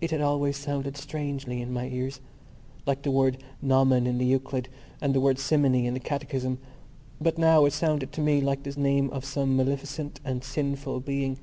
It 0.00 0.10
had 0.10 0.20
always 0.20 0.56
sounded 0.56 0.96
strangely 0.96 1.62
in 1.62 1.72
my 1.72 1.86
ears, 1.86 2.18
like 2.86 3.02
the 3.02 3.12
word 3.12 3.40
gnomon 3.62 4.04
in 4.04 4.18
the 4.18 4.24
Euclid 4.26 4.68
and 5.00 5.14
the 5.14 5.20
word 5.20 5.38
simony 5.38 5.86
in 5.86 5.94
the 5.94 6.00
Catechism. 6.00 6.58
But 7.20 7.38
now 7.38 7.64
it 7.64 7.72
sounded 7.72 8.10
to 8.14 8.20
me 8.20 8.40
like 8.40 8.64
the 8.64 8.72
name 8.72 9.08
of 9.10 9.24
some 9.24 9.54
maleficent 9.56 10.18
and 10.24 10.42
sinful 10.42 10.98
being. 11.02 11.38